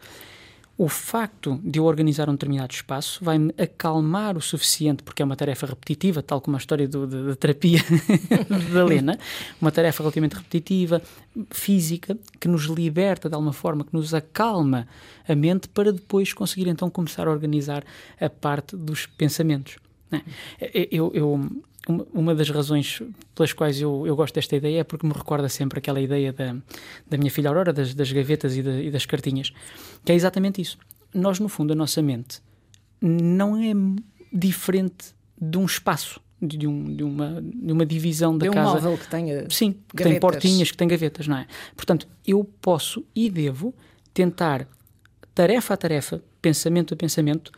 O 0.76 0.88
facto 0.88 1.60
de 1.62 1.78
eu 1.78 1.84
organizar 1.84 2.28
um 2.28 2.32
determinado 2.32 2.72
espaço 2.72 3.22
vai-me 3.22 3.54
acalmar 3.58 4.36
o 4.36 4.40
suficiente, 4.40 5.02
porque 5.02 5.22
é 5.22 5.24
uma 5.24 5.36
tarefa 5.36 5.66
repetitiva, 5.66 6.22
tal 6.22 6.40
como 6.40 6.56
a 6.56 6.58
história 6.58 6.88
da 6.88 7.36
terapia 7.36 7.78
da 8.72 8.84
Lena, 8.84 9.18
uma 9.60 9.70
tarefa 9.70 10.02
relativamente 10.02 10.34
repetitiva, 10.34 11.02
física, 11.50 12.16
que 12.40 12.48
nos 12.48 12.64
liberta 12.64 13.28
de 13.28 13.34
alguma 13.34 13.52
forma, 13.52 13.84
que 13.84 13.92
nos 13.92 14.14
acalma 14.14 14.88
a 15.28 15.34
mente 15.34 15.68
para 15.68 15.92
depois 15.92 16.32
conseguir 16.32 16.66
então 16.68 16.90
começar 16.90 17.28
a 17.28 17.30
organizar 17.30 17.84
a 18.18 18.30
parte 18.30 18.74
dos 18.74 19.06
pensamentos. 19.06 19.76
Eu, 20.90 21.10
eu, 21.14 21.62
uma 21.88 22.34
das 22.34 22.48
razões 22.48 23.02
pelas 23.34 23.52
quais 23.52 23.80
eu, 23.80 24.06
eu 24.06 24.14
gosto 24.14 24.34
desta 24.34 24.54
ideia 24.54 24.80
é 24.80 24.84
porque 24.84 25.06
me 25.06 25.12
recorda 25.12 25.48
sempre 25.48 25.78
aquela 25.78 26.00
ideia 26.00 26.32
da, 26.32 26.56
da 27.08 27.18
minha 27.18 27.30
filha 27.30 27.48
Aurora, 27.48 27.72
das, 27.72 27.92
das 27.94 28.12
gavetas 28.12 28.56
e, 28.56 28.62
da, 28.62 28.80
e, 28.80 28.90
das 28.90 29.04
cartinhas, 29.04 29.52
que 30.04 30.12
é 30.12 30.14
exatamente 30.14 30.60
isso. 30.60 30.78
Nós, 31.12 31.40
no 31.40 31.48
fundo, 31.48 31.72
a 31.72 31.76
nossa 31.76 32.00
mente 32.00 32.40
não 33.00 33.56
é 33.56 33.72
diferente 34.32 35.14
de 35.40 35.58
um 35.58 35.64
espaço, 35.64 36.20
de, 36.40 36.66
um, 36.66 36.94
de, 36.94 37.02
uma, 37.02 37.42
de 37.42 37.72
uma 37.72 37.84
divisão 37.84 38.38
da 38.38 38.44
de 38.44 38.50
um 38.50 38.54
casa. 38.54 38.74
móvel 38.74 38.96
que 38.96 39.08
tenha 39.08 39.50
Sim, 39.50 39.72
que 39.72 39.78
gavetas. 39.96 40.12
tem 40.12 40.20
portinhas, 40.20 40.70
que 40.70 40.76
tem 40.76 40.88
gavetas, 40.88 41.26
não 41.26 41.36
é? 41.38 41.46
Portanto, 41.74 42.06
eu 42.26 42.44
posso 42.60 43.04
e 43.14 43.28
devo 43.28 43.74
tentar 44.14 44.68
tarefa 45.34 45.74
a 45.74 45.76
tarefa, 45.76 46.22
pensamento 46.40 46.94
a 46.94 46.96
pensamento, 46.96 47.50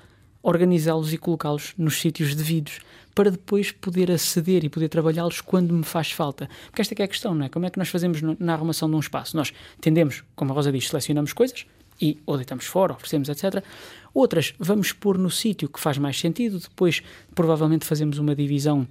organizá-los 0.44 1.12
e 1.12 1.18
colocá-los 1.18 1.72
nos 1.76 1.98
sítios 1.98 2.34
devidos 2.34 2.80
para 3.14 3.30
depois 3.30 3.72
poder 3.72 4.10
aceder 4.12 4.62
e 4.62 4.68
poder 4.68 4.88
trabalhá-los 4.88 5.40
quando 5.40 5.72
me 5.72 5.84
faz 5.84 6.12
falta. 6.12 6.48
Porque 6.66 6.82
esta 6.82 6.94
é, 6.94 7.00
é 7.00 7.04
a 7.04 7.08
questão, 7.08 7.34
não 7.34 7.46
é? 7.46 7.48
Como 7.48 7.64
é 7.64 7.70
que 7.70 7.78
nós 7.78 7.88
fazemos 7.88 8.20
na 8.38 8.52
arrumação 8.52 8.88
de 8.88 8.94
um 8.94 9.00
espaço? 9.00 9.36
Nós 9.36 9.52
tendemos, 9.80 10.22
como 10.36 10.52
a 10.52 10.54
Rosa 10.54 10.70
diz, 10.70 10.88
selecionamos 10.88 11.32
coisas 11.32 11.64
e 12.00 12.18
ou 12.26 12.36
deitamos 12.36 12.66
fora, 12.66 12.92
oferecemos, 12.92 13.28
etc. 13.28 13.64
Outras 14.12 14.54
vamos 14.58 14.92
pôr 14.92 15.16
no 15.16 15.30
sítio 15.30 15.68
que 15.68 15.80
faz 15.80 15.96
mais 15.96 16.18
sentido, 16.20 16.58
depois 16.58 17.02
provavelmente 17.34 17.86
fazemos 17.86 18.18
uma 18.18 18.34
divisão 18.34 18.86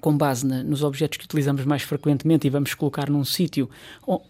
com 0.00 0.16
base 0.16 0.46
na, 0.46 0.62
nos 0.62 0.84
objetos 0.84 1.18
que 1.18 1.24
utilizamos 1.24 1.64
mais 1.64 1.82
frequentemente 1.82 2.46
e 2.46 2.50
vamos 2.50 2.74
colocar 2.74 3.10
num 3.10 3.24
sítio 3.24 3.68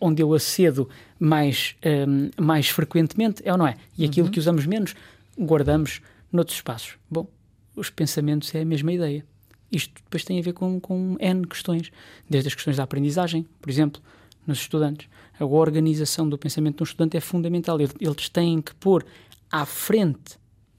onde 0.00 0.22
eu 0.22 0.32
acedo 0.32 0.88
mais, 1.18 1.74
um, 1.84 2.30
mais 2.42 2.68
frequentemente, 2.68 3.42
é 3.44 3.52
ou 3.52 3.58
não 3.58 3.66
é? 3.66 3.76
E 3.98 4.04
aquilo 4.04 4.26
uhum. 4.26 4.32
que 4.32 4.38
usamos 4.38 4.64
menos, 4.64 4.94
guardamos 5.36 6.00
noutros 6.36 6.56
espaços. 6.56 6.96
Bom, 7.10 7.26
os 7.74 7.90
pensamentos 7.90 8.54
é 8.54 8.60
a 8.60 8.64
mesma 8.64 8.92
ideia. 8.92 9.24
Isto 9.70 9.94
depois 10.04 10.24
tem 10.24 10.38
a 10.38 10.42
ver 10.42 10.52
com, 10.52 10.78
com 10.78 11.16
N 11.18 11.46
questões, 11.46 11.90
desde 12.28 12.48
as 12.48 12.54
questões 12.54 12.76
da 12.76 12.84
aprendizagem, 12.84 13.46
por 13.60 13.68
exemplo, 13.68 14.00
nos 14.46 14.58
estudantes. 14.58 15.08
A 15.38 15.44
organização 15.44 16.28
do 16.28 16.38
pensamento 16.38 16.76
de 16.76 16.82
um 16.82 16.84
estudante 16.84 17.16
é 17.16 17.20
fundamental. 17.20 17.78
Eles 17.80 18.28
têm 18.28 18.62
que 18.62 18.74
pôr 18.76 19.04
à 19.50 19.66
frente, 19.66 20.38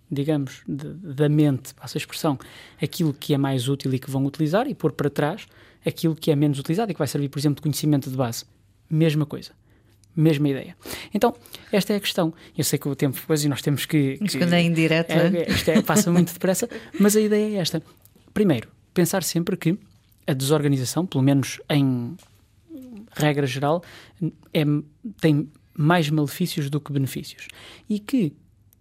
digamos, 0.09 0.63
de, 0.67 0.93
da 0.93 1.27
mente, 1.27 1.73
passa 1.73 1.97
a 1.97 1.99
expressão, 1.99 2.39
aquilo 2.81 3.13
que 3.13 3.33
é 3.33 3.37
mais 3.37 3.67
útil 3.67 3.93
e 3.93 3.99
que 3.99 4.09
vão 4.09 4.25
utilizar 4.25 4.67
e 4.67 4.73
pôr 4.73 4.93
para 4.93 5.09
trás 5.09 5.47
aquilo 5.85 6.15
que 6.15 6.31
é 6.31 6.35
menos 6.35 6.57
utilizado 6.59 6.91
e 6.91 6.93
que 6.93 6.99
vai 6.99 7.07
servir, 7.07 7.29
por 7.29 7.39
exemplo, 7.39 7.57
de 7.57 7.61
conhecimento 7.61 8.09
de 8.09 8.15
base. 8.15 8.45
Mesma 8.89 9.25
coisa. 9.25 9.51
Mesma 10.19 10.49
ideia. 10.49 10.75
Então, 11.13 11.35
esta 11.71 11.93
é 11.93 11.97
a 11.97 11.99
questão. 11.99 12.33
Eu 12.57 12.63
sei 12.63 12.79
que 12.79 12.89
o 12.89 12.95
tempo 12.95 13.19
depois 13.19 13.43
e 13.43 13.47
nós 13.47 13.61
temos 13.61 13.85
que. 13.85 14.17
Quando 14.35 14.53
é 14.53 14.63
indireto. 14.63 15.11
É, 15.11 15.43
é, 15.43 15.51
isto 15.51 15.69
é, 15.69 15.79
passa 15.83 16.11
muito 16.11 16.33
depressa, 16.33 16.67
mas 16.99 17.15
a 17.15 17.21
ideia 17.21 17.55
é 17.55 17.59
esta. 17.59 17.83
Primeiro, 18.33 18.67
pensar 18.95 19.21
sempre 19.21 19.55
que 19.55 19.77
a 20.25 20.33
desorganização, 20.33 21.05
pelo 21.05 21.23
menos 21.23 21.61
em 21.69 22.17
regra 23.15 23.45
geral, 23.45 23.83
é, 24.51 24.63
tem 25.21 25.51
mais 25.77 26.09
malefícios 26.09 26.67
do 26.67 26.81
que 26.81 26.91
benefícios. 26.91 27.47
E 27.87 27.99
que 27.99 28.33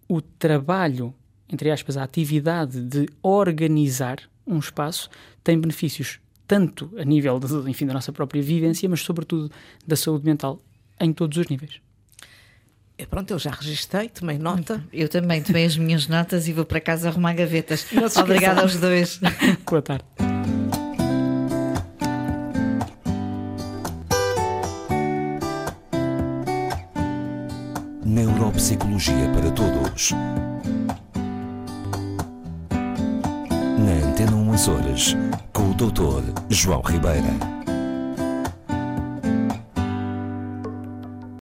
o 0.09 0.19
trabalho, 0.21 1.13
entre 1.47 1.69
aspas, 1.69 1.97
a 1.97 2.03
atividade 2.03 2.81
de 2.81 3.07
organizar 3.21 4.17
um 4.45 4.57
espaço 4.57 5.07
tem 5.43 5.59
benefícios 5.59 6.19
tanto 6.47 6.89
a 6.97 7.03
nível 7.03 7.39
de, 7.39 7.69
enfim, 7.69 7.85
da 7.85 7.93
nossa 7.93 8.11
própria 8.11 8.41
vivência, 8.41 8.87
mas 8.87 9.01
sobretudo 9.01 9.51
da 9.85 9.95
saúde 9.95 10.25
mental 10.25 10.61
em 10.99 11.13
todos 11.13 11.37
os 11.37 11.47
níveis. 11.47 11.81
É, 12.97 13.05
pronto, 13.05 13.31
eu 13.31 13.37
já 13.37 13.51
registrei, 13.51 14.09
tomei 14.09 14.39
nota. 14.39 14.83
Eu 14.91 15.07
também 15.07 15.41
tomei 15.41 15.65
as 15.65 15.77
minhas 15.77 16.07
notas 16.07 16.47
e 16.47 16.53
vou 16.53 16.65
para 16.65 16.81
casa 16.81 17.09
arrumar 17.09 17.33
gavetas. 17.33 17.85
Obrigada 18.17 18.61
aos 18.61 18.75
dois. 18.77 19.19
Boa 19.69 19.81
tarde. 19.81 20.03
Neuropsicologia 28.03 29.29
para 29.31 29.51
Todos. 29.51 30.11
Na 33.77 34.09
Antena 34.09 34.35
1 34.35 34.53
Açores, 34.53 35.15
com 35.53 35.69
o 35.69 35.73
Dr. 35.75 36.23
João 36.49 36.81
Ribeira. 36.81 37.56